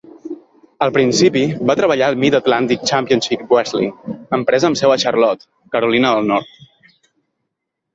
Al 0.85 0.93
principi 0.95 1.43
va 1.71 1.75
treballar 1.81 2.07
a 2.07 2.17
Mid 2.25 2.39
Atlantic 2.41 2.89
Championship 2.93 3.45
Wrestling, 3.55 3.95
empresa 4.41 4.71
amb 4.73 4.83
seu 4.85 4.99
a 4.99 5.01
Charlotte, 5.07 5.51
Carolina 5.79 6.19
del 6.21 6.37
Nord. 6.37 6.71